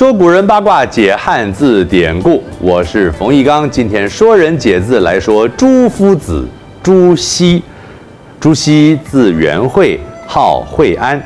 [0.00, 2.42] 说古人八卦，解汉字典故。
[2.58, 6.48] 我是冯翊纲，今天说人解字来说朱夫子
[6.82, 7.62] 朱熹。
[8.40, 11.22] 朱熹字元惠，号惠安。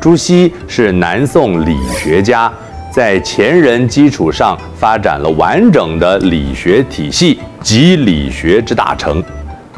[0.00, 2.52] 朱熹是南宋理学家，
[2.90, 9.22] 在前人基础上发展了完整的理学体系，集理学之大成，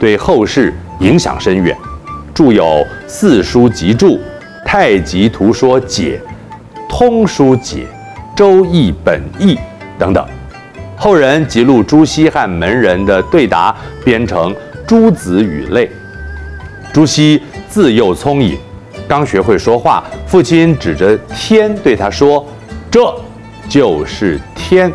[0.00, 1.76] 对后世影响深远。
[2.32, 2.64] 著有
[3.06, 4.12] 《四书集注》
[4.64, 6.18] 《太极图说解》
[6.88, 7.80] 《通书解》。
[8.38, 9.56] 《周易本义》
[9.98, 10.24] 等等，
[10.96, 13.74] 后人辑录朱熹和门人的对答，
[14.04, 14.54] 编成
[14.86, 15.86] 《朱子语类》。
[16.92, 18.56] 朱熹自幼聪颖，
[19.08, 22.46] 刚学会说话，父亲指着天对他说
[22.88, 23.12] ：“这
[23.68, 24.88] 就是天。”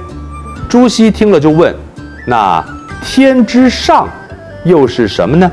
[0.70, 1.75] 朱熹听了就问
[2.25, 2.63] ：“那
[3.03, 4.07] 天之上
[4.63, 5.51] 又是什么呢？”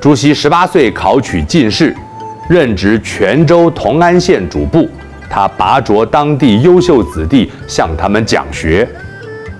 [0.00, 1.94] 朱熹十八岁考取进士，
[2.48, 4.88] 任职泉州同安县主簿。
[5.30, 8.88] 他拔擢当地优秀子弟，向他们讲学。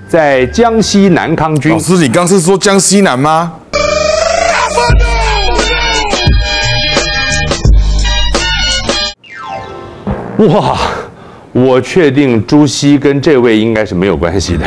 [0.08, 3.52] 在江西南康军，老师，你刚是说江西南吗？
[10.38, 10.78] 哇，
[11.52, 14.64] 我确定朱熹跟这位应该是没有关系的。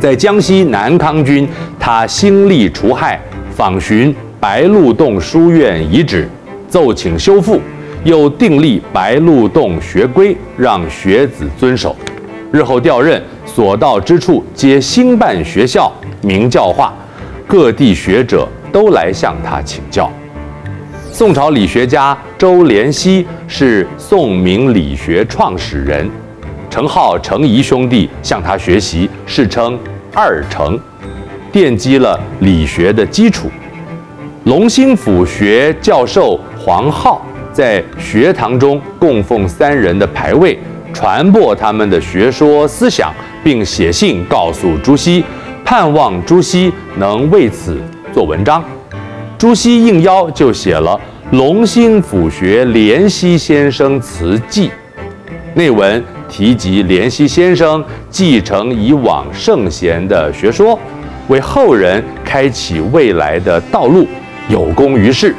[0.00, 3.20] 在江西南康军，他兴利除害，
[3.54, 6.28] 访寻白鹿洞书院遗址，
[6.68, 7.60] 奏请修复。
[8.04, 11.94] 又订立白鹿洞学规，让学子遵守。
[12.50, 16.92] 日后调任，所到之处皆兴办学校，明教化，
[17.46, 20.10] 各地学者都来向他请教。
[21.12, 26.10] 宋朝理学家周濂溪是宋明理学创始人，
[26.68, 29.78] 程颢、程颐兄弟向他学习，世称
[30.12, 30.76] 二程，
[31.52, 33.48] 奠基了理学的基础。
[34.44, 37.24] 龙兴府学教授黄浩。
[37.52, 40.58] 在学堂中供奉三人的牌位，
[40.92, 43.12] 传播他们的学说思想，
[43.44, 45.22] 并写信告诉朱熹，
[45.64, 47.78] 盼望朱熹能为此
[48.12, 48.64] 做文章。
[49.36, 50.98] 朱熹应邀就写了
[51.36, 54.68] 《隆兴府学濂溪先生词记》，
[55.54, 60.78] 内文提及濂溪先生继承以往圣贤的学说，
[61.28, 64.06] 为后人开启未来的道路，
[64.48, 65.34] 有功于世。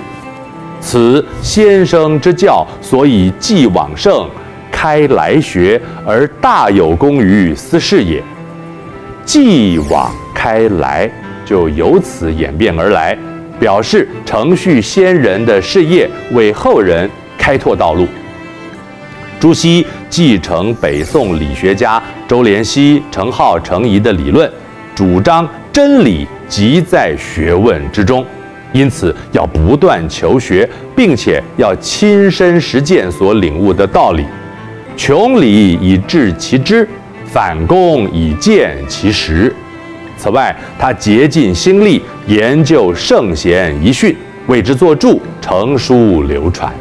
[0.84, 4.30] 此先生之教，所以继往圣，
[4.70, 8.22] 开来学，而大有功于斯事也。
[9.24, 11.10] 继往开来，
[11.46, 13.18] 就由此演变而来，
[13.58, 18.06] 表示承续先人的事业，为后人开拓道路。
[19.40, 24.52] 朱熹继承北宋理学家周濂溪、程颢、程颐的理论，
[24.94, 28.26] 主张真理即在学问之中。
[28.74, 34.26] 因此，要不断求学，并且要亲身实践所领悟的道理，
[34.98, 36.88] 穷理以致其知，
[37.26, 39.54] 反躬以见其实。
[40.18, 44.16] 此外，他竭尽心力研究圣贤遗训，
[44.48, 46.74] 为之作注，成书流传。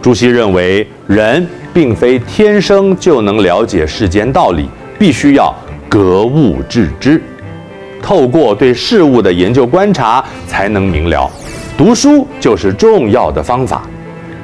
[0.00, 5.54] 朱熹认为，人并非天生就能了解世间道理，必须要
[5.88, 7.22] 格物致知。
[8.02, 11.30] 透过对事物的研究观察，才能明了。
[11.76, 13.82] 读书就是重要的方法。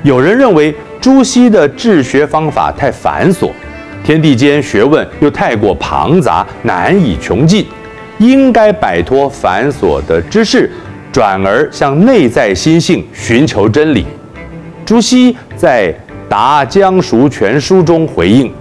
[0.03, 3.51] 有人认为朱熹的治学方法太繁琐，
[4.05, 7.67] 天地间学问又太过庞杂，难以穷尽，
[8.19, 10.71] 应该摆脱繁琐的知识，
[11.13, 14.07] 转而向内在心性寻求真理。
[14.85, 15.93] 朱熹在
[16.29, 18.53] 《答江熟全书》中回应：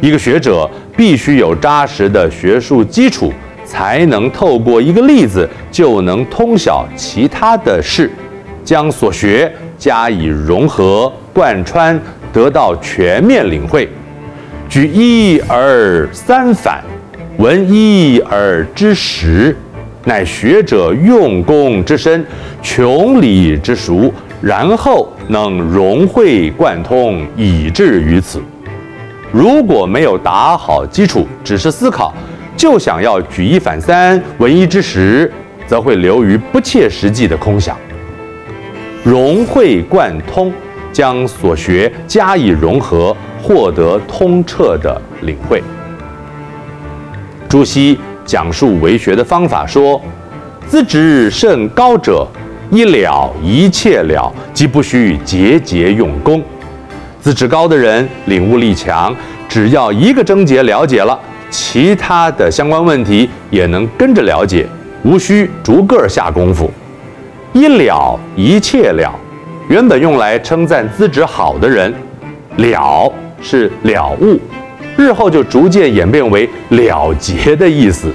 [0.00, 3.32] 一个学者必须有扎实的学术基础。
[3.70, 8.10] 才能透过一个例子就能通晓其他的事，
[8.64, 11.96] 将所学加以融合贯穿，
[12.32, 13.88] 得到全面领会。
[14.68, 16.82] 举一而三反，
[17.38, 19.56] 闻一而知十，
[20.04, 22.26] 乃学者用功之深，
[22.60, 28.42] 穷理之熟，然后能融会贯通，以至于此。
[29.30, 32.12] 如果没有打好基础，只是思考。
[32.60, 35.32] 就想要举一反三、闻一知十，
[35.66, 37.74] 则会流于不切实际的空想。
[39.02, 40.52] 融会贯通，
[40.92, 45.62] 将所学加以融合，获得通彻的领会。
[47.48, 49.98] 朱熹讲述为学的方法说：
[50.68, 52.28] 资质甚高者，
[52.70, 56.42] 一了一切了，即不需节节用功。
[57.22, 59.16] 资质高的人，领悟力强，
[59.48, 61.18] 只要一个症结了解了。
[61.50, 64.66] 其他的相关问题也能跟着了解，
[65.02, 66.70] 无需逐个下功夫。
[67.52, 69.12] 一了一切了，
[69.68, 71.92] 原本用来称赞资质好的人，
[72.56, 73.12] 了
[73.42, 74.38] 是了悟，
[74.96, 78.12] 日后就逐渐演变为了结的意思，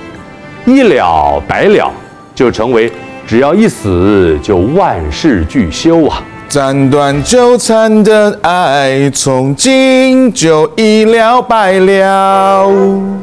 [0.66, 1.92] 一了百了，
[2.34, 2.90] 就成为
[3.28, 6.24] 只要一死就万事俱休啊！
[6.48, 12.72] 斩断纠缠的爱，从今就一了百了。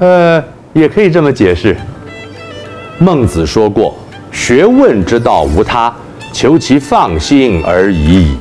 [0.00, 0.42] 呃，
[0.72, 1.76] 也可以这么解释。
[2.98, 3.94] 孟子说过
[4.30, 5.92] ：“学问之道无他，
[6.32, 8.36] 求其放心而已矣。”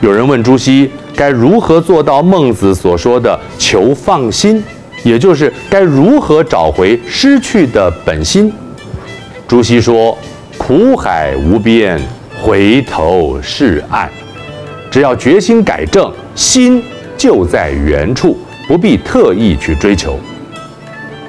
[0.00, 4.62] 有人问朱熹，该如何做到孟子所说的“求放心”，
[5.04, 8.52] 也就是该如何找回失去的本心？
[9.46, 10.16] 朱熹说
[10.56, 12.00] ：“苦海无边，
[12.42, 14.10] 回头是岸。
[14.90, 16.82] 只要决心改正，心
[17.16, 20.18] 就在原处，不必特意去追求。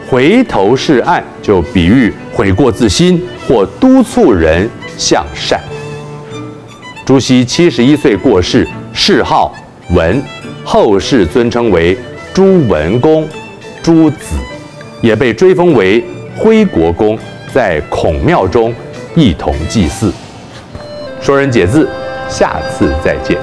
[0.10, 5.60] 回头是岸，就比喻悔过自新或督促人向善。”
[7.06, 9.54] 朱熹七十一岁过世，谥号
[9.92, 10.22] 文，
[10.64, 11.98] 后世尊称为
[12.34, 13.28] 朱文公、
[13.82, 14.36] 朱子，
[15.02, 16.04] 也被追封为
[16.38, 17.18] 徽国公，
[17.54, 18.74] 在孔庙中
[19.16, 20.14] 一同祭祀。
[21.28, 21.86] 说人解字，
[22.30, 23.38] 下次再见。